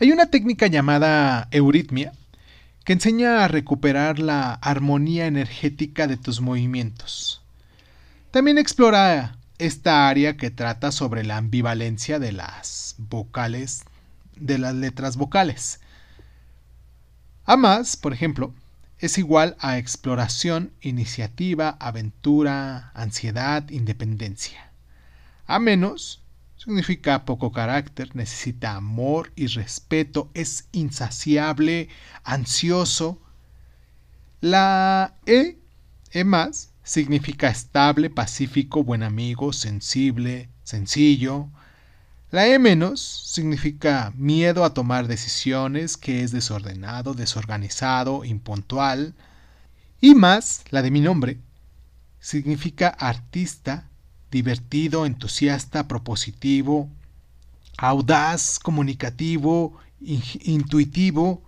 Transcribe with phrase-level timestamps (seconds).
[0.00, 2.12] Hay una técnica llamada euritmia
[2.84, 7.42] que enseña a recuperar la armonía energética de tus movimientos.
[8.30, 13.82] También explora esta área que trata sobre la ambivalencia de las vocales,
[14.36, 15.80] de las letras vocales.
[17.44, 18.54] A más, por ejemplo,
[19.00, 24.70] es igual a exploración, iniciativa, aventura, ansiedad, independencia.
[25.48, 26.22] A menos
[26.58, 31.88] significa poco carácter, necesita amor y respeto, es insaciable,
[32.24, 33.20] ansioso.
[34.40, 35.56] La E,
[36.12, 41.48] E más, significa estable, pacífico, buen amigo, sensible, sencillo.
[42.30, 49.14] La E menos significa miedo a tomar decisiones, que es desordenado, desorganizado, impuntual.
[50.00, 51.38] Y más, la de mi nombre,
[52.20, 53.87] significa artista,
[54.30, 56.88] divertido, entusiasta, propositivo,
[57.76, 61.42] audaz, comunicativo, intuitivo.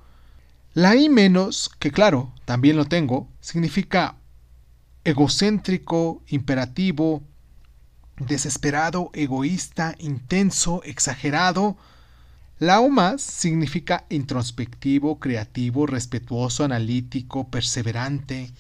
[0.75, 4.17] La I menos, que claro, también lo tengo, significa
[5.05, 7.23] egocéntrico, imperativo,
[8.19, 11.77] desesperado, egoísta, intenso, exagerado.
[12.59, 18.53] La O más significa introspectivo, creativo, respetuoso, analítico, perseverante.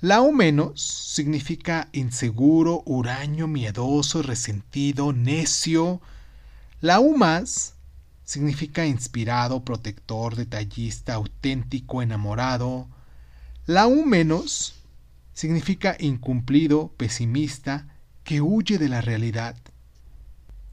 [0.00, 6.02] La O menos significa inseguro, huraño, miedoso, resentido, necio.
[6.80, 7.74] La U más
[8.24, 12.88] significa inspirado, protector, detallista, auténtico, enamorado.
[13.66, 14.74] La U menos
[15.32, 17.88] significa incumplido, pesimista,
[18.24, 19.56] que huye de la realidad.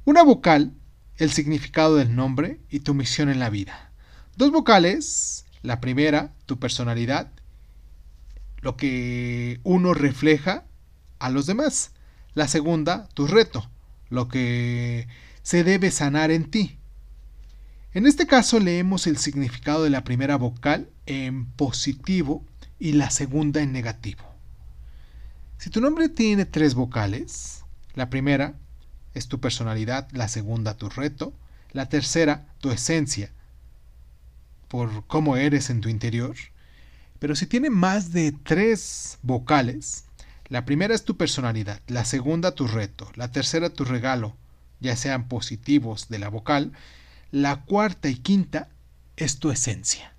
[0.04, 0.74] Una vocal,
[1.18, 3.92] el significado del nombre y tu misión en la vida.
[4.36, 7.32] Dos vocales, la primera, tu personalidad,
[8.62, 10.66] lo que uno refleja
[11.20, 11.92] a los demás.
[12.34, 13.70] La segunda, tu reto,
[14.10, 15.08] lo que
[15.44, 16.78] se debe sanar en ti.
[17.94, 22.46] En este caso leemos el significado de la primera vocal en positivo
[22.80, 24.24] y la segunda en negativo.
[25.58, 28.56] Si tu nombre tiene tres vocales, la primera
[29.14, 31.34] es tu personalidad, la segunda tu reto,
[31.74, 33.32] la tercera tu esencia,
[34.68, 36.36] por cómo eres en tu interior.
[37.22, 40.06] Pero si tiene más de tres vocales,
[40.48, 44.36] la primera es tu personalidad, la segunda tu reto, la tercera tu regalo,
[44.80, 46.72] ya sean positivos de la vocal,
[47.30, 48.70] la cuarta y quinta
[49.18, 50.16] es tu esencia.